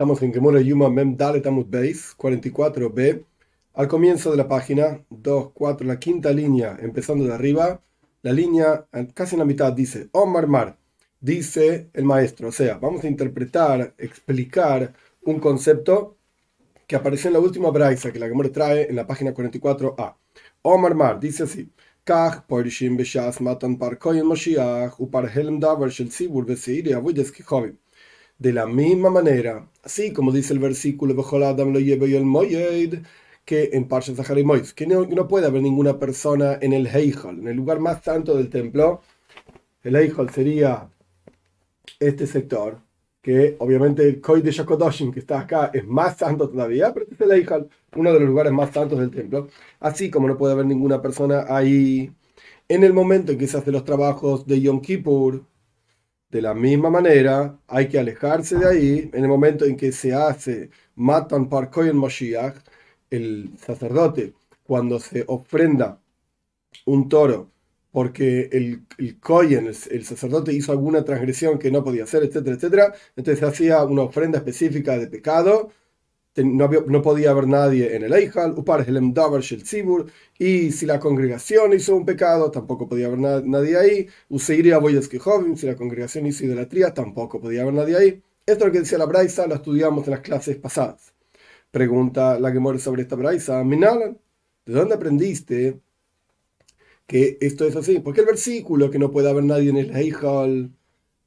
[0.00, 3.22] Estamos en Gemora Yuma Mem Dalet Amut Beis 44b,
[3.74, 7.82] al comienzo de la página 2, 4, la quinta línea, empezando de arriba,
[8.22, 10.78] la línea casi en la mitad dice Omar Mar,
[11.20, 14.94] dice el maestro, o sea, vamos a interpretar, explicar
[15.26, 16.16] un concepto
[16.86, 20.16] que apareció en la última braisa que la Gemora trae en la página 44a.
[20.62, 21.68] Omar Mar dice así:
[22.04, 27.76] Kach Porishim Beshas Matan Par Koyen Moshiach Upar Helm Davar Shel Sibur Beseiri Avudes Kichovim
[28.40, 31.22] de la misma manera, así como dice el versículo, lo
[31.78, 33.02] el
[33.44, 34.12] que en Parsha
[34.44, 38.02] Mois, que no, no, puede haber ninguna persona en el Heijal, en el lugar más
[38.02, 39.02] santo del templo.
[39.82, 40.88] El Heijal sería
[41.98, 42.80] este sector,
[43.22, 47.16] que obviamente el Koi de Shakodoshim, que está acá, es más santo todavía, pero este
[47.16, 49.48] es el Heijal, uno de los lugares más santos del templo.
[49.80, 52.12] Así como no puede haber ninguna persona ahí
[52.68, 55.44] en el momento en que se hacen los trabajos de Yom Kippur,
[56.30, 60.14] de la misma manera, hay que alejarse de ahí en el momento en que se
[60.14, 62.56] hace Matan par Kohen Moshiach,
[63.10, 66.00] el sacerdote, cuando se ofrenda
[66.86, 67.50] un toro
[67.92, 72.94] porque el, el Kohen, el, sacerdote, hizo alguna transgresión que no podía hacer, etcétera, etcétera,
[73.16, 75.70] entonces se hacía una ofrenda específica de pecado
[76.36, 78.54] no, podía haber nadie en el Eijal,
[80.38, 84.62] y si la congregación hizo un pecado, tampoco podía haber nadie ahí, si
[85.66, 88.22] la congregación hizo idolatría, tampoco podía haber nadie ahí.
[88.46, 91.12] Esto es lo que decía la Braisa, lo estudiamos en las clases pasadas.
[91.70, 94.18] Pregunta la que muere sobre esta Braisa, Minalan,
[94.66, 95.80] ¿de dónde aprendiste
[97.06, 98.00] que esto es así?
[98.00, 100.72] Porque el versículo que no puede haber nadie en el Eijal,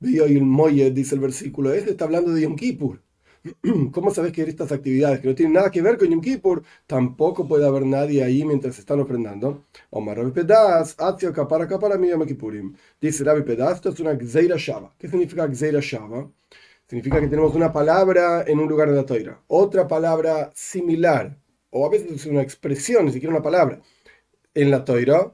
[0.02, 3.03] y el Moye, dice el versículo, este está hablando de Yom Kippur.
[3.92, 7.46] ¿Cómo sabes que estas actividades que no tienen nada que ver con Yom Kippur, tampoco
[7.46, 9.66] puede haber nadie ahí mientras están ofrendando?
[9.90, 12.74] Omar Rabbi Pedas, Atzio Kapara Kapara Yom Kippurim.
[13.02, 14.94] Dice Rabbi Pedas, esto es una Gzeira Shava.
[14.98, 16.30] ¿Qué significa Gzeira Shava?
[16.88, 21.38] Significa que tenemos una palabra en un lugar de la toira, otra palabra similar,
[21.70, 23.82] o a veces es una expresión, ni siquiera una palabra,
[24.54, 25.34] en la toira,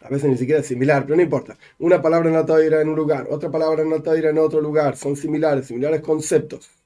[0.00, 1.56] a veces ni siquiera es similar, pero no importa.
[1.78, 4.60] Una palabra en la toira en un lugar, otra palabra en la toira en otro
[4.60, 6.79] lugar, son similares, similares conceptos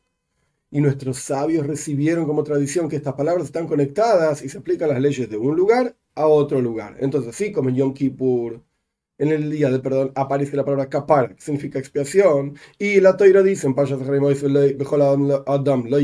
[0.74, 5.00] y nuestros sabios recibieron como tradición que estas palabras están conectadas y se aplican las
[5.00, 6.96] leyes de un lugar a otro lugar.
[6.98, 8.60] Entonces, así como en Yom Kippur,
[9.18, 13.44] en el día de perdón, aparece la palabra kapar, que significa expiación, y la Toira
[13.44, 14.00] dice en Adam,
[15.88, 15.96] no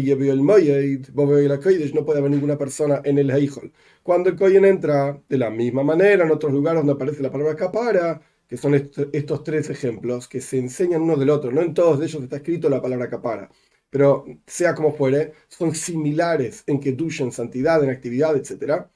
[2.05, 3.73] puede haber ninguna persona en el Heijol.
[4.05, 7.57] Cuando el Koyen entra, de la misma manera, en otros lugares donde aparece la palabra
[7.57, 12.01] kapara, que son estos tres ejemplos que se enseñan uno del otro, no en todos
[12.01, 13.51] ellos está escrito la palabra kapara
[13.91, 18.87] pero sea como fuere, son similares en que en santidad, en actividad, etc.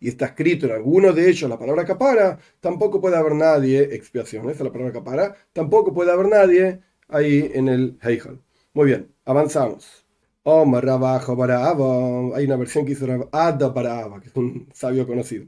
[0.00, 4.44] Y está escrito en alguno de ellos la palabra capara, tampoco puede haber nadie, expiación,
[4.50, 8.40] esa es la palabra capara, tampoco puede haber nadie ahí en el Heijal.
[8.74, 10.06] Muy bien, avanzamos.
[10.48, 15.04] Omar abajo para Hay una versión que hizo Ada para Abba, que es un sabio
[15.06, 15.46] conocido.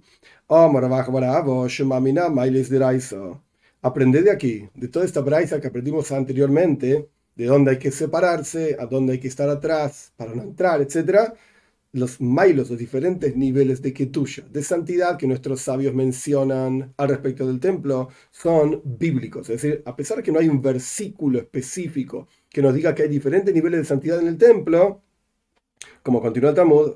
[0.48, 3.44] Omar abajo para Abba, Shumamina Mailes de Raiso.
[3.82, 8.76] Aprende de aquí, de toda esta braisa que aprendimos anteriormente, de dónde hay que separarse,
[8.78, 11.34] a dónde hay que estar atrás para no entrar, etc.
[11.93, 17.47] Los mailos, los diferentes niveles de ketusha, de santidad que nuestros sabios mencionan al respecto
[17.47, 19.48] del templo, son bíblicos.
[19.48, 23.04] Es decir, a pesar de que no hay un versículo específico que nos diga que
[23.04, 25.03] hay diferentes niveles de santidad en el templo,
[26.03, 26.94] como continúa el Talmud,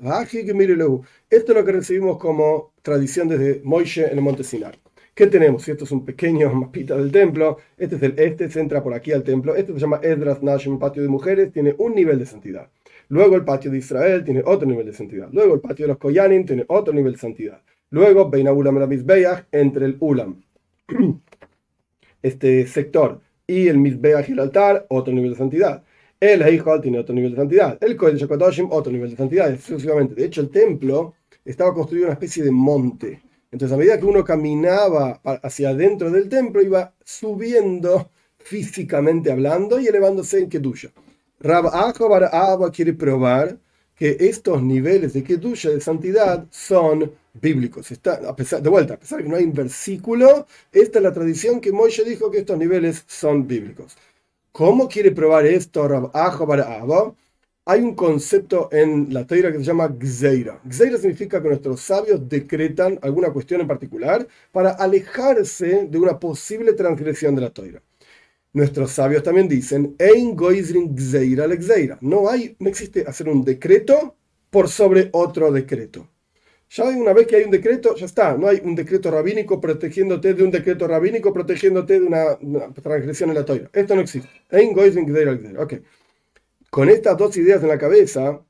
[1.29, 4.82] esto es lo que recibimos como tradición desde Moishe en el monte Sinai.
[5.15, 5.67] ¿Qué tenemos?
[5.69, 7.57] Esto es un pequeño mapita del templo.
[7.77, 9.55] Este es el este, se entra por aquí al templo.
[9.55, 12.71] Este se llama Edras Nashim, patio de mujeres, tiene un nivel de santidad.
[13.09, 15.29] Luego el patio de Israel tiene otro nivel de santidad.
[15.31, 17.61] Luego el patio de los Koyanim tiene otro nivel de santidad.
[17.91, 20.41] Luego Beina Ulam la entre el Ulam,
[22.23, 25.83] este sector, y el Mizbeach y el altar, otro nivel de santidad.
[26.19, 27.77] El Heijal tiene otro nivel de santidad.
[27.81, 30.15] El Kohen Shakotoshim, otro nivel de santidad, exclusivamente.
[30.15, 31.13] De hecho, el templo
[31.45, 33.21] estaba construido en una especie de monte
[33.53, 38.09] entonces, a medida que uno caminaba hacia adentro del templo, iba subiendo
[38.39, 40.89] físicamente hablando y elevándose en Kedusha.
[41.39, 43.59] Rab Abba quiere probar
[43.95, 47.91] que estos niveles de Kedusha, de santidad, son bíblicos.
[47.91, 51.03] Está, a pesar, de vuelta, a pesar de que no hay un versículo, esta es
[51.03, 53.95] la tradición que Moisés dijo que estos niveles son bíblicos.
[54.51, 57.13] ¿Cómo quiere probar esto Rab Abba?
[57.65, 60.59] Hay un concepto en la Teira que se llama Gzeira.
[60.67, 66.73] Gzeira significa que nuestros sabios decretan alguna cuestión en particular para alejarse de una posible
[66.73, 67.81] transgresión de la Teira.
[68.51, 70.35] Nuestros sabios también dicen, Ein
[70.95, 71.57] Gzeira le.
[72.01, 74.15] No, hay, no existe hacer un decreto
[74.49, 76.09] por sobre otro decreto.
[76.69, 78.35] Ya una vez que hay un decreto, ya está.
[78.37, 82.37] No hay un decreto rabínico protegiéndote de un decreto rabínico protegiéndote de una,
[82.73, 83.69] transgresión en la Teira.
[83.73, 84.29] Esto no existe.
[84.51, 85.63] Ein Gzeira le Gzeira.
[85.63, 85.81] Okay.
[86.73, 88.43] Con estas dos ideas en la cabeza,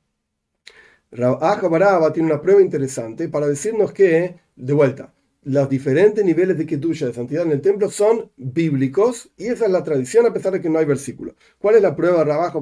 [1.11, 7.07] Baraba tiene una prueba interesante para decirnos que, de vuelta, los diferentes niveles de Kedusha,
[7.07, 10.61] de santidad en el templo, son bíblicos y esa es la tradición a pesar de
[10.61, 11.35] que no hay versículo.
[11.59, 12.61] ¿Cuál es la prueba de Rabajo?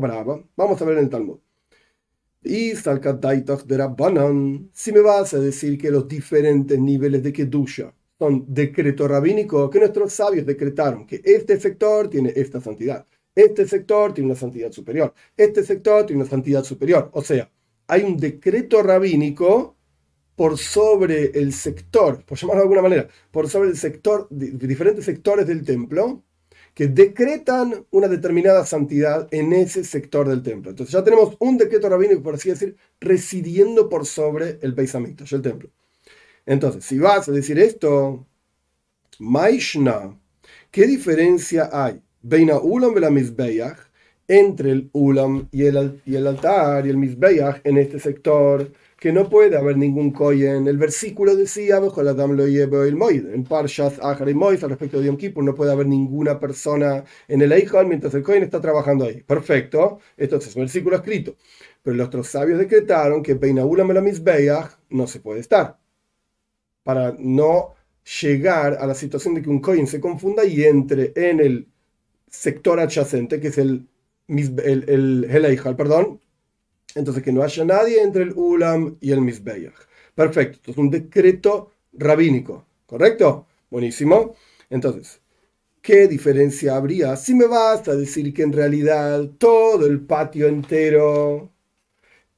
[0.55, 1.37] Vamos a ver en el Talmud.
[2.41, 8.45] Y de Rabbanan, si me vas a decir que los diferentes niveles de Kedusha son
[8.47, 13.05] decreto rabínico, que nuestros sabios decretaron que este sector tiene esta santidad,
[13.35, 17.09] este sector tiene una santidad superior, este sector tiene una santidad superior.
[17.13, 17.51] O sea,
[17.87, 19.75] hay un decreto rabínico
[20.35, 25.45] por sobre el sector, por llamarlo de alguna manera, por sobre el sector, diferentes sectores
[25.45, 26.23] del templo,
[26.73, 30.71] que decretan una determinada santidad en ese sector del templo.
[30.71, 35.41] Entonces ya tenemos un decreto rabínico, por así decir, residiendo por sobre el Beis el
[35.41, 35.69] templo.
[36.45, 38.25] Entonces, si vas a decir esto,
[39.19, 40.17] Maishna,
[40.71, 42.01] ¿qué diferencia hay?
[42.23, 43.09] Beina Ulam la
[44.27, 48.71] entre el Ulam y el, el altar y el Mizbeach en este sector
[49.01, 50.67] que no puede haber ningún kohen.
[50.67, 55.71] El versículo decía, en Parshas Ahar y Mois, al respecto de Yom Kippur, no puede
[55.71, 59.23] haber ninguna persona en el Eichon mientras el kohen está trabajando ahí.
[59.23, 61.35] Perfecto, esto es un versículo escrito.
[61.81, 64.13] Pero los otros sabios decretaron que Beinaulam el
[64.91, 65.79] no se puede estar.
[66.83, 67.73] Para no
[68.21, 71.67] llegar a la situación de que un kohen se confunda y entre en el
[72.31, 73.87] sector adyacente, que es el,
[74.27, 76.19] el, el, el perdón,
[76.95, 79.73] entonces, que no haya nadie entre el Ulam y el Mizbeach.
[80.15, 80.57] Perfecto.
[80.57, 82.65] Esto es un decreto rabínico.
[82.85, 83.47] ¿Correcto?
[83.69, 84.35] Buenísimo.
[84.69, 85.21] Entonces,
[85.81, 91.49] ¿qué diferencia habría si me basta decir que en realidad todo el patio entero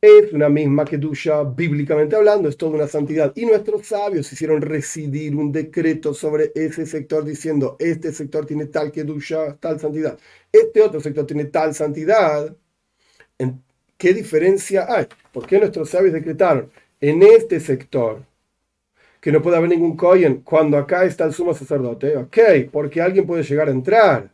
[0.03, 3.31] es una misma Kedusha, bíblicamente hablando, es toda una santidad.
[3.35, 8.91] Y nuestros sabios hicieron residir un decreto sobre ese sector diciendo, este sector tiene tal
[8.91, 10.19] Kedusha, tal santidad.
[10.51, 12.53] Este otro sector tiene tal santidad.
[13.97, 15.07] ¿Qué diferencia hay?
[15.31, 16.69] ¿Por qué nuestros sabios decretaron
[17.00, 18.25] en este sector
[19.21, 22.17] que no puede haber ningún Kohen cuando acá está el sumo sacerdote?
[22.17, 22.38] Ok,
[22.73, 24.32] porque alguien puede llegar a entrar.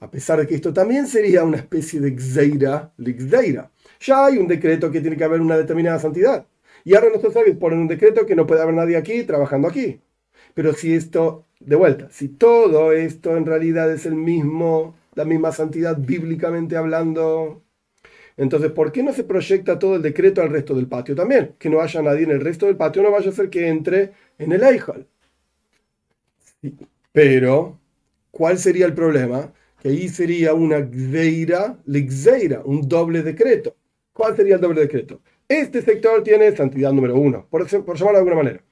[0.00, 3.70] A pesar de que esto también sería una especie de Gzeira, Lixdeira.
[4.00, 6.46] Ya hay un decreto que tiene que haber una determinada santidad.
[6.84, 10.00] Y ahora nuestros sabios ponen un decreto que no puede haber nadie aquí trabajando aquí.
[10.54, 15.52] Pero si esto, de vuelta, si todo esto en realidad es el mismo, la misma
[15.52, 17.62] santidad bíblicamente hablando,
[18.36, 21.56] entonces, ¿por qué no se proyecta todo el decreto al resto del patio también?
[21.58, 24.12] Que no haya nadie en el resto del patio, no vaya a ser que entre
[24.38, 25.06] en el Eijal.
[27.12, 27.78] Pero,
[28.30, 29.52] ¿cuál sería el problema?
[29.80, 33.76] Que ahí sería una gzeira, lixeira, un doble decreto.
[34.12, 35.22] ¿Cuál sería el doble decreto?
[35.48, 38.64] Este sector tiene santidad número uno, por, por llamarlo de alguna manera.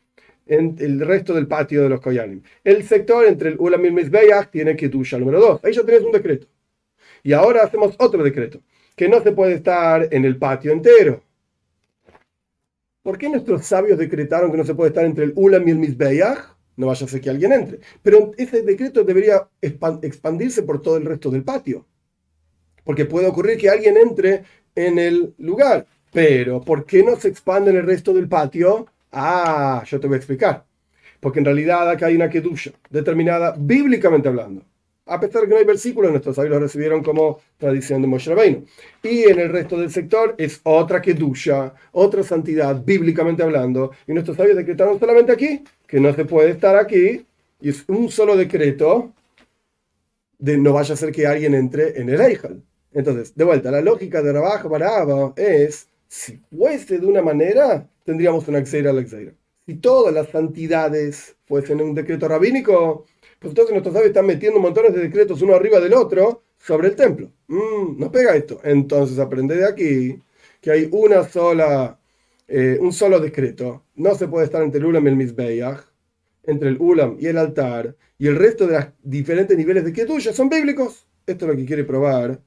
[0.47, 2.43] En el resto del patio de los Koyanim.
[2.63, 4.11] El sector entre el Ulam y el
[4.51, 5.65] tiene Kedusha número dos.
[5.65, 6.47] Ahí ya tenés un decreto.
[7.23, 8.61] Y ahora hacemos otro decreto
[8.95, 11.23] que no se puede estar en el patio entero.
[13.03, 15.79] ¿Por qué nuestros sabios decretaron que no se puede estar entre el Ulam y el
[15.79, 16.58] Mizbeach?
[16.79, 17.81] No vaya a ser que alguien entre.
[18.03, 21.85] Pero ese decreto debería expandirse por todo el resto del patio.
[22.85, 24.45] Porque puede ocurrir que alguien entre
[24.75, 25.87] en el lugar.
[26.13, 28.87] Pero, ¿por qué no se expande en el resto del patio?
[29.13, 30.65] Ah, yo te voy a explicar.
[31.21, 34.65] Porque en realidad acá hay una kedusha, determinada bíblicamente hablando
[35.09, 38.31] a pesar de que no hay versículos, nuestros sabios lo recibieron como tradición de Moshe
[38.31, 38.64] Rabbeinu.
[39.02, 43.93] Y en el resto del sector es otra kedusha, otra santidad, bíblicamente hablando.
[44.07, 47.26] Y nuestros sabios decretaron solamente aquí, que no se puede estar aquí,
[47.61, 49.12] y es un solo decreto
[50.38, 52.62] de no vaya a ser que alguien entre en el Eichel.
[52.92, 58.47] Entonces, de vuelta, la lógica de Rabaj Baraba es, si fuese de una manera, tendríamos
[58.49, 59.04] una Xeira la
[59.66, 63.04] Si todas las santidades fuesen un decreto rabínico,
[63.38, 66.97] pues entonces nuestros sabios están metiendo montones de decretos uno arriba del otro sobre el
[66.97, 67.30] templo.
[67.49, 68.61] Mm, no pega esto.
[68.62, 70.23] Entonces aprende de aquí
[70.61, 71.99] que hay una sola,
[72.49, 73.85] eh, un solo decreto.
[73.95, 75.81] No se puede estar entre el Ulam y el Mizbeach,
[76.45, 80.33] entre el Ulam y el altar, y el resto de los diferentes niveles de Kedusha
[80.33, 81.07] son bíblicos.
[81.26, 82.40] Esto es lo que quiere probar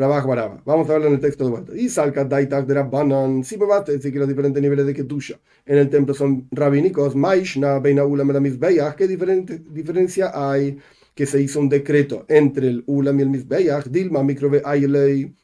[0.00, 1.76] Vamos a verlo en el texto de vuelta.
[1.76, 3.44] Y salca daitak de Rabbanan.
[3.44, 7.14] Si me decir que los diferentes niveles de Kedusha en el templo son rabínicos.
[7.14, 8.58] Maishna, Beina Ulam y
[8.96, 10.78] ¿Qué diferencia hay?
[11.14, 13.88] Que se hizo un decreto entre el Ulam y el Mizbeach.
[13.88, 15.34] Dilma Mikrobe Ailei.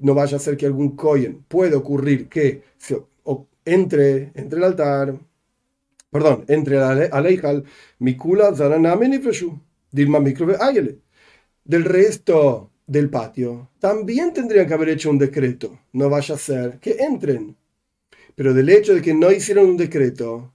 [0.00, 3.00] No vaya a ser que algún Koyen puede ocurrir que se,
[3.64, 5.18] entre, entre el altar,
[6.10, 7.64] perdón, entre el Aleijal,
[7.98, 9.20] Mikula Zaraname
[9.90, 11.00] Dilma Mikrobe Ailei.
[11.64, 15.78] Del resto del patio, también tendrían que haber hecho un decreto.
[15.92, 17.56] No vaya a ser que entren.
[18.34, 20.52] Pero del hecho de que no hicieron un decreto,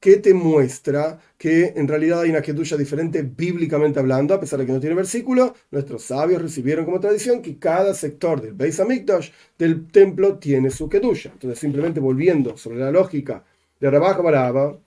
[0.00, 4.66] que te muestra que en realidad hay una Kedusha diferente bíblicamente hablando, a pesar de
[4.66, 9.30] que no tiene versículo, nuestros sabios recibieron como tradición que cada sector del Beis Hamikdash,
[9.58, 11.30] del templo, tiene su Kedusha.
[11.32, 13.44] Entonces, simplemente volviendo sobre la lógica
[13.80, 14.78] de Rabaja Baraba,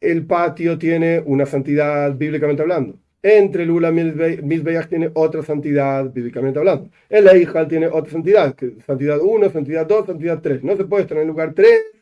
[0.00, 2.98] el patio tiene una santidad bíblicamente hablando.
[3.22, 6.90] Entre el Ula Mizbeach tiene otra santidad bíblicamente hablando.
[7.08, 8.54] El Eijal tiene otra santidad,
[8.86, 10.62] santidad 1, santidad 2, santidad 3.
[10.62, 11.95] No se puede estar en el lugar 3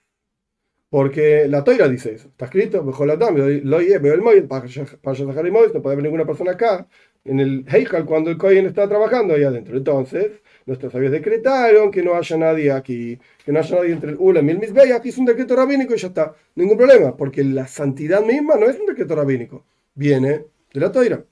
[0.90, 2.28] porque la toira dice eso.
[2.28, 6.86] Está escrito, mejor la lo veo el móvil, para no puede haber ninguna persona acá,
[7.24, 9.76] en el Heikal, cuando el Cohen está trabajando ahí adentro.
[9.76, 14.16] Entonces, nuestros sabios decretaron que no haya nadie aquí, que no haya nadie entre el
[14.18, 14.92] Ulam y el Misbey.
[14.92, 16.34] Aquí es un decreto rabínico y ya está.
[16.54, 19.64] Ningún problema, porque la santidad misma no es un decreto rabínico,
[19.94, 21.24] viene de la toira.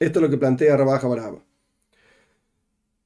[0.00, 1.47] Esto es lo que plantea Rabaja Baraba.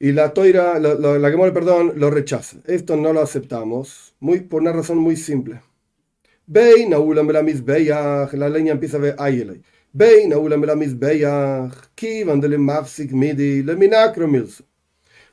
[0.02, 2.56] Y la toira, la, la, la perdón, lo rechaza.
[2.66, 5.60] Esto no lo aceptamos muy, por una razón muy simple.
[6.44, 9.62] Bein aulam la misbeach, la leña empieza a ver ayelay.
[9.92, 14.28] Bein aulam la misbeach, kivan de mafsik midi, le minacro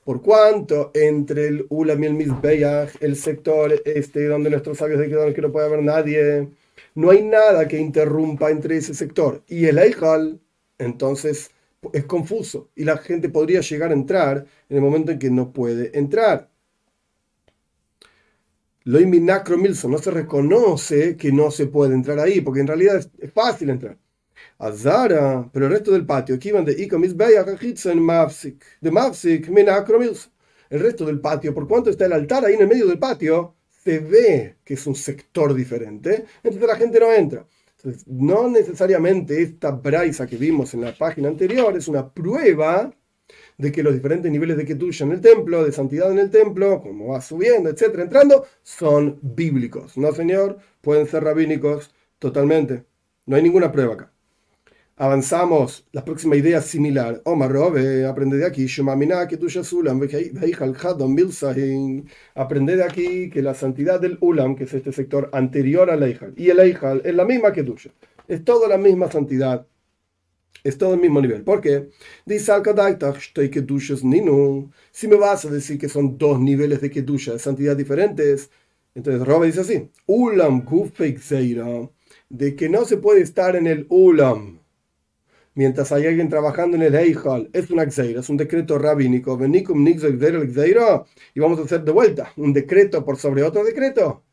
[0.03, 5.33] Por cuanto entre el ulam y el misbeach, el sector este donde nuestros sabios dijeron
[5.33, 6.47] que no puede haber nadie,
[6.93, 10.39] no hay nada que interrumpa entre ese sector y el eijal,
[10.77, 11.49] entonces
[11.93, 15.51] es confuso y la gente podría llegar a entrar en el momento en que no
[15.53, 16.50] puede entrar.
[18.83, 23.05] Lo Minacro Milson no se reconoce que no se puede entrar ahí, porque en realidad
[23.19, 23.98] es, fácil entrar.
[24.57, 26.75] Azara, pero el resto del patio, aquí van de
[28.01, 30.31] Mavsik, de Mavsik, Minacro Milson.
[30.69, 33.55] El resto del patio, por cuanto está el altar ahí en el medio del patio,
[33.69, 37.45] se ve que es un sector diferente, entonces la gente no entra.
[38.07, 42.93] No necesariamente esta braisa que vimos en la página anterior es una prueba
[43.57, 46.81] de que los diferentes niveles de Ketusha en el templo, de santidad en el templo,
[46.81, 49.98] como va subiendo, etcétera, entrando, son bíblicos.
[49.98, 52.86] No, señor, pueden ser rabínicos totalmente.
[53.25, 54.13] No hay ninguna prueba acá.
[55.01, 57.21] Avanzamos, la próxima idea similar.
[57.23, 58.65] Omar Robe, aprende de aquí.
[62.35, 66.33] Aprende de aquí que la santidad del Ulam, que es este sector anterior al Eijal,
[66.35, 67.91] y el Eijal es la misma que tuya.
[68.27, 69.65] Es toda la misma santidad.
[70.65, 71.43] Es todo el mismo nivel.
[71.43, 71.87] ¿Por qué?
[72.25, 72.51] Dice
[74.91, 78.49] Si me vas a decir que son dos niveles de Kedusha, de santidad diferentes,
[78.93, 80.65] entonces Robe dice así: Ulam
[82.29, 84.59] de que no se puede estar en el Ulam
[85.59, 89.37] mientras hay alguien trabajando en el Heijal, es una Xeira, es un decreto rabínico,
[91.33, 94.23] y vamos a hacer de vuelta un decreto por sobre otro decreto.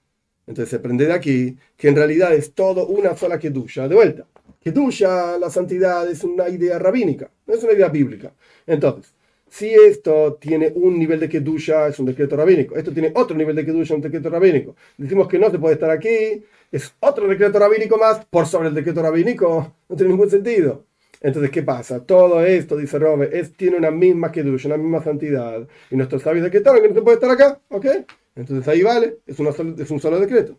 [0.47, 4.25] Entonces se aprende de aquí que en realidad es todo una sola Kedusha, de vuelta.
[4.62, 8.33] Kedusha, la santidad, es una idea rabínica, no es una idea bíblica.
[8.64, 9.12] Entonces,
[9.49, 12.76] si esto tiene un nivel de Kedusha, es un decreto rabínico.
[12.76, 14.76] Esto tiene otro nivel de Kedusha, un decreto rabínico.
[14.97, 18.75] Decimos que no se puede estar aquí, es otro decreto rabínico más por sobre el
[18.76, 19.75] decreto rabínico.
[19.88, 20.85] No tiene ningún sentido.
[21.20, 22.04] Entonces, ¿qué pasa?
[22.04, 25.66] Todo esto, dice Robe, es, tiene una misma kedusha, una misma santidad.
[25.90, 27.87] Y nuestros sabios de que que no se puede estar acá, ¿ok?
[28.35, 30.58] Entonces ahí vale, es, es un solo decreto.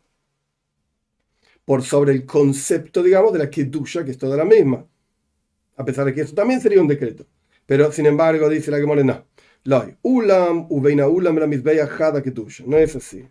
[1.65, 4.85] Por sobre el concepto, digamos, de la kedusha, que es toda la misma.
[5.77, 7.25] A pesar de que eso también sería un decreto.
[7.65, 9.25] Pero, sin embargo, dice la que no.
[10.01, 11.43] Ulam, ulam,
[12.23, 12.63] la.
[12.65, 13.27] No es así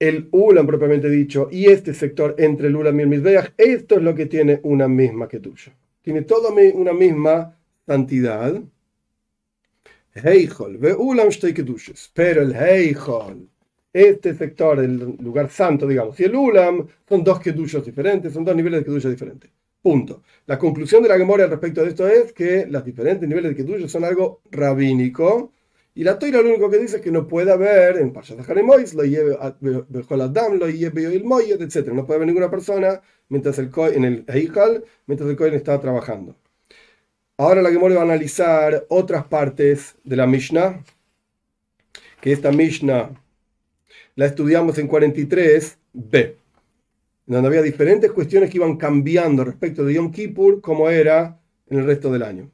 [0.00, 4.02] el Ulam propiamente dicho y este sector entre el Ulam y el Mizbeach, esto es
[4.02, 5.76] lo que tiene una misma que tuya.
[6.02, 8.60] Tiene toda una misma santidad.
[10.14, 11.28] Heichol, ve Ulam
[12.14, 13.48] Pero el Heichol,
[13.92, 18.56] este sector, el lugar santo, digamos, y el Ulam son dos kedushos diferentes, son dos
[18.56, 19.50] niveles de kedusha diferentes.
[19.82, 20.22] Punto.
[20.46, 23.88] La conclusión de la memoria respecto de esto es que los diferentes niveles de kedusha
[23.88, 25.52] son algo rabínico
[26.00, 28.94] y la toira lo único que dice es que no puede haber en Pashat Haremois,
[28.94, 31.88] lo lleve Adam, lo lleve el Moyet, etc.
[31.88, 36.36] No puede haber ninguna persona mientras el en el Eijal, mientras el Kohen está trabajando.
[37.36, 40.82] Ahora la Gemora va a analizar otras partes de la Mishnah,
[42.22, 43.10] que esta Mishnah
[44.16, 46.34] la estudiamos en 43b,
[47.26, 51.38] donde había diferentes cuestiones que iban cambiando respecto de Yom Kippur, como era
[51.68, 52.50] en el resto del año.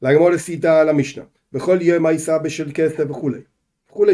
[0.00, 1.26] La Gemora cita la Mishnah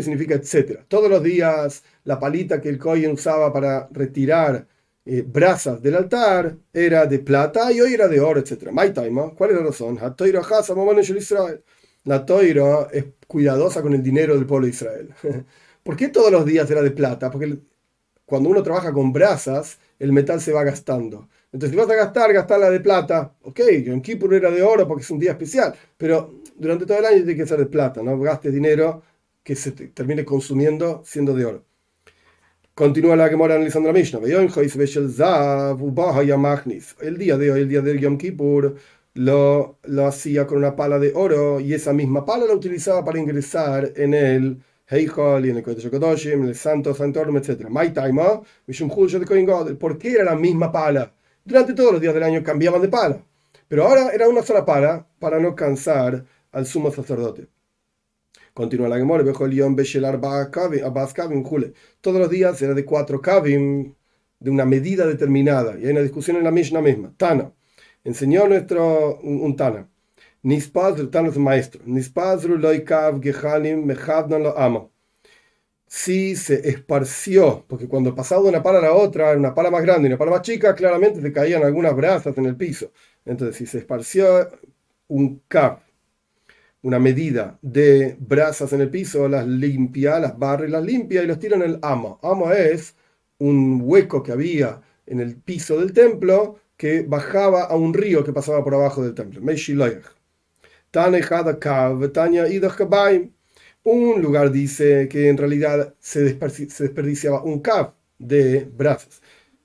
[0.03, 0.85] significa etcétera.
[0.89, 4.67] Todos los días la palita que el Kohen usaba para retirar
[5.05, 8.73] eh, brasas del altar era de plata y hoy era de oro, etcétera.
[9.37, 9.99] ¿Cuál es la razón?
[12.05, 15.09] La toira es cuidadosa con el dinero del pueblo de Israel.
[15.83, 17.31] ¿Por qué todos los días era de plata?
[17.31, 17.59] Porque
[18.25, 21.29] cuando uno trabaja con brasas, el metal se va gastando.
[21.53, 23.35] Entonces, si vas a gastar, gastarla de plata.
[23.43, 27.05] Ok, en Kippur era de oro porque es un día especial, pero durante todo el
[27.05, 29.03] año tiene que ser de plata, no gastes dinero
[29.43, 31.65] que se termine consumiendo siendo de oro.
[32.75, 34.21] Continúa la Gemora analizando la Mishnah.
[37.01, 38.77] El día de hoy, el día de Yom Kippur,
[39.15, 43.19] lo, lo hacía con una pala de oro y esa misma pala la utilizaba para
[43.19, 47.69] ingresar en el Heikol y en el Kodesh Kodoshim, en el Santo Santorum, etc.
[49.79, 51.13] ¿Por qué era la misma pala?
[51.45, 53.25] Durante todos los días del año cambiaban de pala,
[53.69, 57.49] pero ahora era una sola pala para no cansar al sumo sacerdote.
[58.55, 59.25] Continúa la Gemora,
[62.01, 63.95] Todos los días era de cuatro kavim,
[64.39, 65.79] de una medida determinada.
[65.79, 67.15] Y hay una discusión en la Mishnah misma.
[67.17, 67.53] Tana.
[68.05, 69.89] Enseñó nuestro un, Tana.
[70.43, 71.83] Nispazru, Tana es maestro.
[71.87, 74.92] Nispazru loikav gehalim mejavnan lo amo.
[75.95, 79.83] Si se esparció, porque cuando pasaba de una pala a la otra, una pala más
[79.83, 82.93] grande y una pala más chica, claramente se caían algunas brasas en el piso.
[83.27, 84.49] Entonces, si se esparció
[85.09, 85.81] un kav
[86.83, 91.27] una medida de brasas en el piso, las limpia, las barra y las limpia y
[91.27, 92.19] los tira en el amo.
[92.23, 92.97] Amo es
[93.39, 98.33] un hueco que había en el piso del templo que bajaba a un río que
[98.33, 99.41] pasaba por abajo del templo.
[103.85, 109.21] Un lugar dice que en realidad se, desperdiciaba un kav de brasas,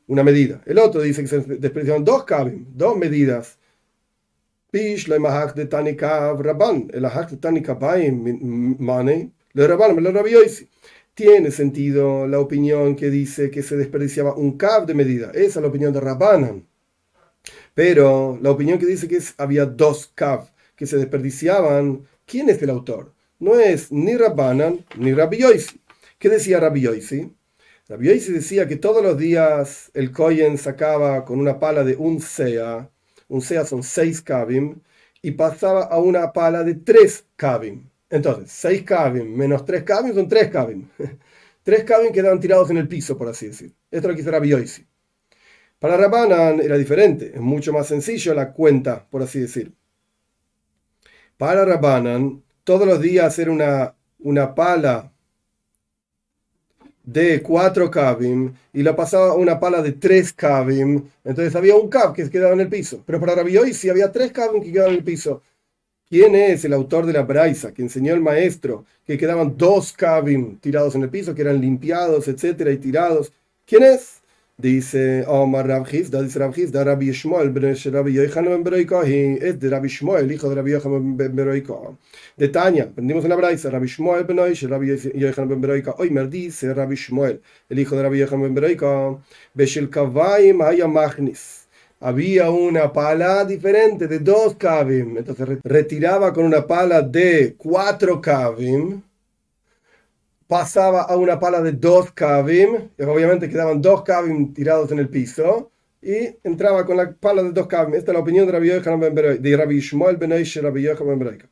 [0.08, 0.62] una medida.
[0.66, 3.58] El otro dice que se desperdiciaban dos kavim, dos medidas
[4.72, 10.68] Pish le mahak de Tanika Rabban, el ahak de Tanika Mane, le Rabban, le Rabioisi.
[11.14, 15.32] Tiene sentido la opinión que dice que se desperdiciaba un cab de medida.
[15.34, 16.68] Esa es la opinión de Rabbanan.
[17.74, 22.70] Pero la opinión que dice que había dos cab que se desperdiciaban, ¿quién es el
[22.70, 23.14] autor?
[23.40, 25.82] No es ni Rabbanan ni Rabioisi.
[26.20, 27.32] ¿Qué decía Rabioisi?
[27.88, 32.90] Rabioisi decía que todos los días el Koyen sacaba con una pala de un sea
[33.28, 34.82] un sea son 6 kavim,
[35.22, 37.90] y pasaba a una pala de 3 kavim.
[38.10, 40.90] Entonces, 6 kavim menos 3 kavim son 3 kavim.
[41.64, 43.74] 3 kavim quedaban tirados en el piso, por así decir.
[43.92, 44.88] Esto lo que hizo Rabioisi.
[45.80, 49.74] Para Rabanan era diferente, es mucho más sencillo la cuenta, por así decir.
[51.38, 55.10] Para Rabanan, todos los días era una, una pala
[57.02, 62.12] de 4 kavim y la pasaba una pala de 3 kavim, entonces había un kav
[62.12, 63.02] que quedaba en el piso.
[63.06, 65.42] Pero para Rabbi si había 3 kavim que quedaban en el piso.
[66.10, 70.60] ¿Quién es el autor de la braisa que enseñó el maestro que quedaban 2 kavim
[70.60, 73.32] tirados en el piso, que eran limpiados, etcétera, y tirados?
[73.66, 74.17] ¿Quién es?
[74.60, 80.32] Dice Omar Rabjis, dice Rabjis, da Rabbi Shmuel, Rabbi Yochanan ben es de Rabbi Shmuel,
[80.32, 81.96] hijo de Rabbi Yochanan ben Beroiko.
[82.36, 85.94] De Tania, aprendimos en la braisa, Rabbi Shmuel ben Oish, Rabbi Yochanan ben Beroiko.
[86.00, 87.40] Hoy me dice Rabbi Shmuel,
[87.70, 89.22] el hijo de Rabbi Yochanan ben Beroiko,
[89.54, 91.68] Beshel Kavaim haya Magnis.
[92.00, 99.04] Había una pala diferente de dos kavim, entonces retiraba con una pala de cuatro kavim
[100.48, 105.72] pasaba a una pala de dos kavim, obviamente quedaban dos kavim tirados en el piso,
[106.02, 107.96] y entraba con la pala de dos kavim.
[107.96, 111.20] Esta es la opinión de Rabbi Yochanan ben de Rabbi Shmuel ben Eish, Rabbi Yochanan
[111.20, 111.50] ben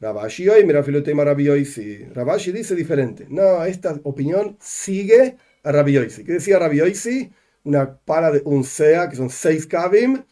[0.00, 2.06] Rabashi hoy, mira filotema Rabbi Oisi.
[2.14, 3.26] Rabashi dice diferente.
[3.28, 6.24] No, esta opinión sigue a Rabbi Oisi.
[6.24, 7.30] ¿Qué decía Rabbi Oisi?
[7.64, 10.24] Una pala de un sea, que son seis kavim,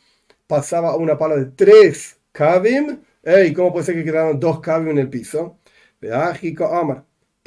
[0.46, 3.00] pasaba a una pala de tres kavim.
[3.22, 5.58] Ey, ¿cómo puede ser que quedaban dos kavim en el piso?
[6.00, 7.04] Veájico Amar.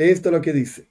[0.09, 0.87] Esto es lo que dice.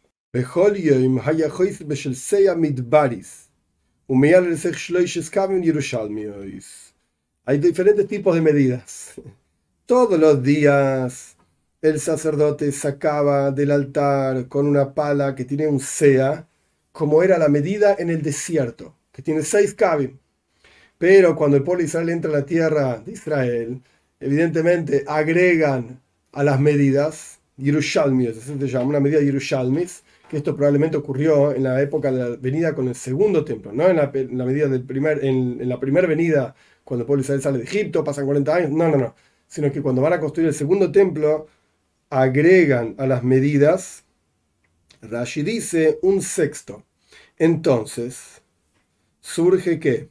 [7.44, 9.14] Hay diferentes tipos de medidas.
[9.86, 11.36] Todos los días
[11.82, 16.46] el sacerdote sacaba del altar con una pala que tiene un sea,
[16.92, 20.18] como era la medida en el desierto, que tiene seis kavim.
[20.98, 23.82] Pero cuando el pueblo de Israel entra a la tierra de Israel,
[24.20, 30.96] evidentemente agregan a las medidas Yerushalmis, así se llama, una medida Yerushalmis, que esto probablemente
[30.96, 34.10] ocurrió en la época de la venida con el segundo templo, no en la,
[34.44, 38.26] medida del primer, en, la primera venida, cuando el pueblo Israel sale de Egipto, pasan
[38.26, 39.14] 40 años, no, no, no,
[39.48, 41.48] sino que cuando van a construir el segundo templo,
[42.10, 44.04] agregan a las medidas,
[45.02, 46.84] Rashi dice, un sexto.
[47.38, 48.42] Entonces,
[49.20, 50.08] surge que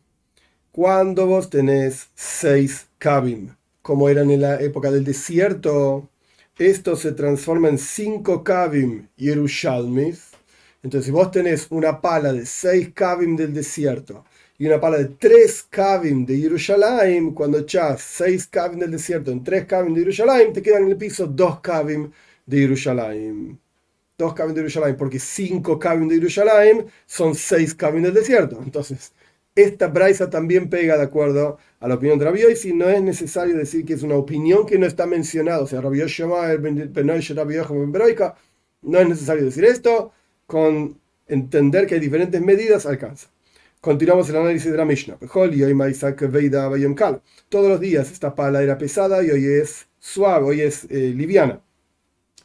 [0.72, 6.09] cuando vos tenés seis kabim, como eran en la época del desierto,
[6.60, 10.32] esto se transforma en 5 kavim Yerushalmis.
[10.84, 14.26] Entonces, si vos tenés una pala de 6 kavim del desierto
[14.58, 19.41] y una pala de 3 kavim de Yerushalayim, cuando echás 6 kavim del desierto en
[19.41, 22.12] 3 kavim de Yerushalayim, te quedan en el piso 2 kavim
[22.45, 23.58] de Yerushalayim.
[24.17, 28.62] 2 kavim de Yerushalayim, porque 5 kavim de Yerushalayim son 6 kavim del desierto.
[28.62, 29.13] Entonces,
[29.56, 33.56] esta braisa también pega de acuerdo a la opinión de Rabbi y no es necesario
[33.56, 36.00] decir que es una opinión que no está mencionada, o sea, Rabbi
[38.82, 40.12] no es necesario decir esto
[40.46, 43.30] con entender que hay diferentes medidas, alcanza.
[43.82, 45.18] Continuamos el análisis de la Mishnah.
[47.50, 51.62] Todos los días esta pala era pesada y hoy es suave, hoy es eh, liviana.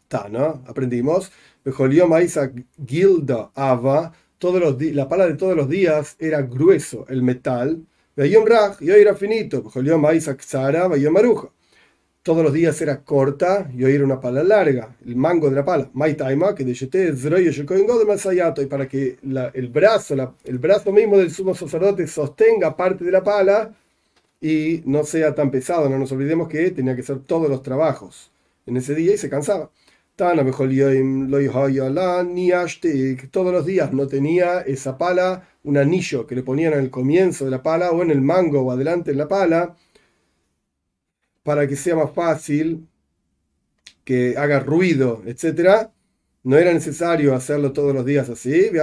[0.07, 0.63] Ta, ¿no?
[0.67, 1.33] Aprendimos.
[2.87, 4.13] Gilda Ava.
[4.39, 7.85] Todos los la pala de todos los días era grueso, el metal.
[8.81, 9.63] Y hoy era finito.
[11.11, 11.51] Maruja
[12.25, 15.65] todos los días era corta y hoy era una pala larga, el mango de la
[15.65, 15.91] pala.
[16.55, 16.65] que
[18.63, 19.19] y para que
[19.53, 23.75] el, brazo, el brazo mismo del sumo sacerdote sostenga parte de la pala
[24.41, 25.91] y no sea tan pesado.
[25.91, 28.31] No nos olvidemos que tenía que hacer todos los trabajos
[28.65, 29.71] en ese día y se cansaba.
[33.31, 37.51] Todos los días no tenía esa pala, un anillo que le ponían al comienzo de
[37.51, 39.77] la pala o en el mango o adelante en la pala
[41.43, 42.89] para que sea más fácil,
[44.05, 45.89] que haga ruido, etc.
[46.45, 48.71] No era necesario hacerlo todos los días así.
[48.71, 48.81] Que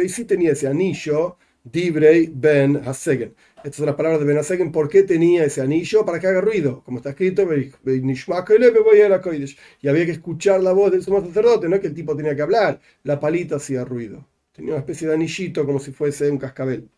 [0.00, 3.34] hoy sí tenía ese anillo, Dibrei Ben Hasegen.
[3.56, 4.70] Estas son las palabras de Ben Hasegen.
[4.70, 6.04] ¿Por qué tenía ese anillo?
[6.04, 6.82] Para que haga ruido.
[6.84, 11.94] Como está escrito, y había que escuchar la voz del sumo sacerdote, no que el
[11.94, 12.80] tipo tenía que hablar.
[13.02, 14.28] La palita hacía ruido.
[14.52, 16.90] Tenía una especie de anillito como si fuese un cascabel.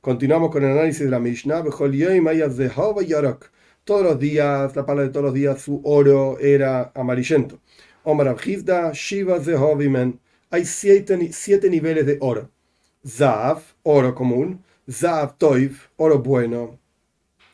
[0.00, 1.64] Continuamos con el análisis de la Mishnah.
[3.84, 7.60] Todos los días, la palabra de todos los días, su oro era amarillento.
[8.04, 8.92] Omar Shiva
[10.50, 12.50] Hay siete, siete niveles de oro.
[13.06, 14.62] Zav, oro común.
[14.90, 16.78] Zav Toiv, oro bueno.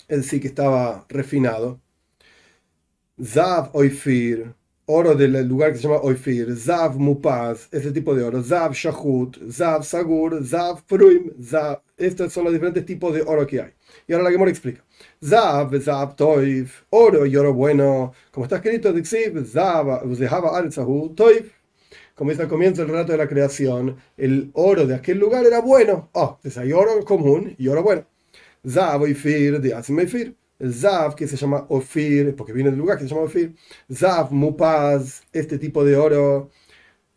[0.09, 1.81] Es decir, que estaba refinado.
[3.23, 4.55] Zav Oifir,
[4.87, 9.39] oro del lugar que se llama Oifir, Zav Mupaz, ese tipo de oro, Zav Shahut,
[9.51, 11.81] Zav Sagur, Zav Pruim, Zav.
[11.97, 13.73] Estos son los diferentes tipos de oro que hay.
[14.07, 14.85] Y ahora la Gemora explica.
[15.25, 18.13] Zav, Zav Toif, oro y oro bueno.
[18.31, 18.93] Como está escrito,
[19.45, 20.71] Zav, Zehava Al
[21.15, 21.56] Toif.
[22.17, 25.61] Como dice al comienzo del relato de la creación, el oro de aquel lugar era
[25.61, 26.11] bueno.
[26.15, 28.05] Oh, entonces hay oro común y oro bueno.
[28.69, 33.05] Zav Oifir, de Azimefir el Zav, que se llama Ofir, porque viene del lugar que
[33.05, 33.55] se llama Ofir,
[33.93, 36.51] Zav, Mupaz, este tipo de oro.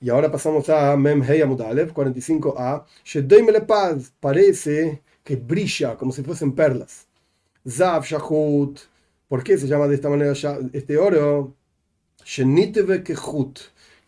[0.02, 2.86] Y ahora pasamos a Mem Hei 45a.
[3.04, 7.08] Shedoimele Paz, parece que brilla como si fuesen perlas.
[7.68, 8.80] Zav, Shahut,
[9.28, 10.34] ¿por qué se llama de esta manera
[10.74, 11.56] este oro?
[12.26, 13.60] Sheniteve Kehut,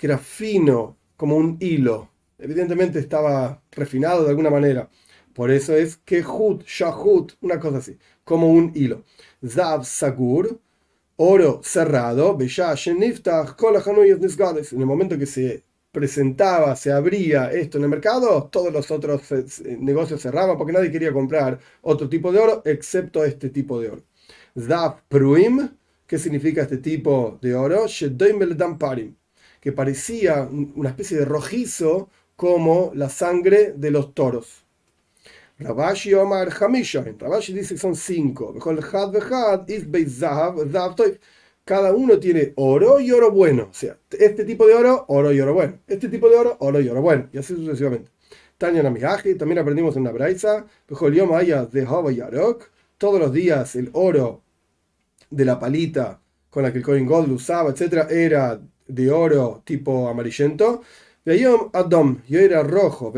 [0.01, 2.09] que era fino como un hilo.
[2.39, 4.89] Evidentemente estaba refinado de alguna manera.
[5.31, 9.03] Por eso es Kehut, Shahut, una cosa así como un hilo.
[9.45, 10.59] Zav Sagur,
[11.17, 13.03] oro cerrado, En
[14.79, 19.77] el momento que se presentaba, se abría esto en el mercado, todos los otros eh,
[19.79, 24.03] negocios cerraban porque nadie quería comprar otro tipo de oro excepto este tipo de oro.
[24.57, 25.69] Zav Pruim,
[26.07, 27.87] ¿qué significa este tipo de oro?
[29.61, 34.65] Que parecía una especie de rojizo como la sangre de los toros.
[35.59, 37.17] Rabashi Omar Hamishain.
[37.17, 38.53] Rabashi dice que son cinco.
[41.63, 43.67] Cada uno tiene oro y oro bueno.
[43.69, 45.79] O sea, este tipo de oro, oro y oro bueno.
[45.87, 47.29] Este tipo de oro, oro y oro bueno.
[47.31, 48.09] Y así sucesivamente.
[48.57, 50.65] Tanya Namihaji, también aprendimos en la Braisa.
[50.87, 52.69] de Yarok.
[52.97, 54.41] Todos los días el oro
[55.29, 56.19] de la palita
[56.49, 60.81] con la que el Coin Gold usaba, etc., era de oro tipo amarillento.
[61.73, 63.13] Adom, yo era rojo.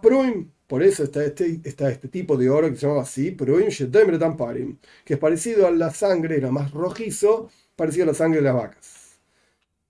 [0.00, 5.14] Pruim por eso está este, está este tipo de oro que se llama así, que
[5.14, 9.18] es parecido a la sangre, era más rojizo, parecido a la sangre de las vacas.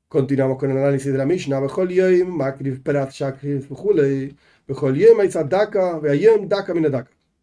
[0.09, 1.59] Continuamos con el análisis de la Mishnah.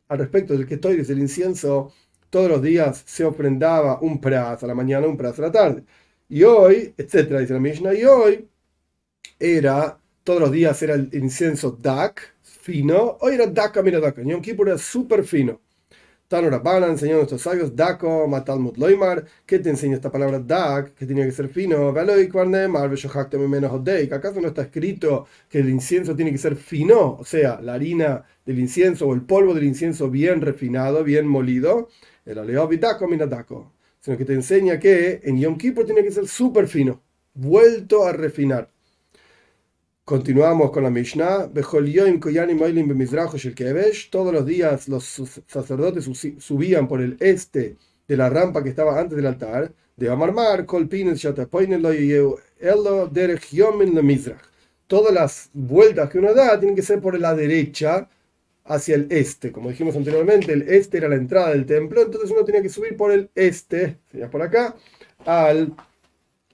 [0.08, 1.93] Al respecto del que estoy desde el incienso,
[2.30, 5.84] todos los días se ofrendaba un praz a la mañana, un praz a la tarde.
[6.32, 8.48] Y hoy, etcétera, dice la Mishnah, y hoy
[9.39, 14.41] era, todos los días era el incienso dak, fino, hoy era Daka, mira Daka, Yom
[14.41, 15.60] Kippur era súper fino.
[16.30, 20.94] Tano Rabana enseñó a nuestros sabios, Dako, Matalmud Loimar, ¿qué te enseña esta palabra Dak?
[20.96, 21.89] Que tenía que ser fino.
[21.89, 22.41] ¿Acaso
[24.41, 27.17] no está escrito que el incienso tiene que ser fino?
[27.20, 31.89] O sea, la harina del incienso o el polvo del incienso bien refinado, bien molido.
[32.26, 33.74] El aleobi Dako, mira Dako.
[34.02, 37.02] Sino que te enseña que en Yom Kippur tiene que ser súper fino,
[37.36, 38.70] vuelto a refinar.
[40.04, 41.52] Continuamos con la Mishnah.
[44.10, 46.10] Todos los días los sacerdotes
[46.40, 49.72] subían por el este de la rampa que estaba antes del altar.
[49.96, 50.66] De Amarmar,
[54.88, 58.10] Todas las vueltas que uno da tienen que ser por la derecha
[58.65, 59.52] hacia el este.
[59.52, 62.95] Como dijimos anteriormente, el este era la entrada del templo, entonces uno tenía que subir
[62.95, 64.76] por el este, sería por acá,
[65.26, 65.76] al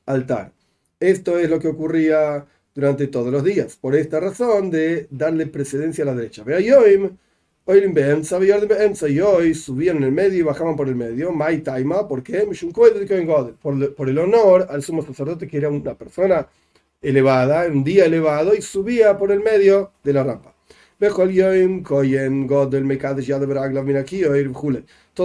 [0.06, 0.52] altar.
[1.00, 3.76] Esto es lo que ocurría durante todos los días.
[3.76, 6.44] Por esta razón de darle precedencia a la derecha.
[7.70, 7.84] Hoy
[9.10, 11.32] y hoy subían en el medio y bajaban por el medio.
[11.32, 12.48] My Taima, ¿por qué?
[13.62, 16.48] Por el honor al sumo sacerdote que era una persona
[17.02, 20.57] elevada, un día elevado, y subía por el medio de la rampa.
[21.00, 21.30] Todos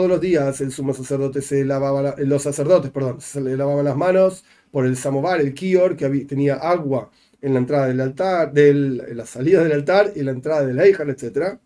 [0.09, 4.85] los días el sumo sacerdote se lavaba, los sacerdotes, perdón, se lavaban las manos por
[4.85, 9.25] el samovar, el kior, que tenía agua en la entrada del altar, del, en la
[9.25, 11.59] salida del altar y la entrada del Eichel, etc.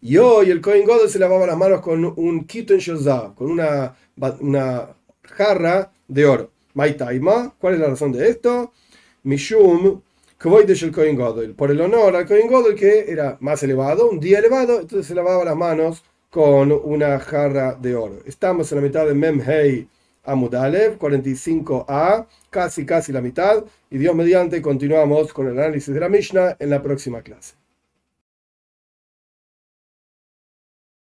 [0.00, 3.96] Y hoy el Kohen Godel se lavaba las manos con un Kitten Shozah, con una,
[4.40, 6.52] una jarra de oro.
[7.58, 8.72] ¿cuál es la razón de esto?
[9.24, 10.02] Mishum,
[10.46, 14.38] el Kohen Godel, por el honor al Kohen Godel que era más elevado, un día
[14.38, 18.20] elevado, entonces se lavaba las manos con una jarra de oro.
[18.26, 19.88] Estamos en la mitad de Memhei
[20.22, 26.08] Amudalev, 45a, casi casi la mitad, y Dios mediante continuamos con el análisis de la
[26.08, 27.54] Mishnah en la próxima clase.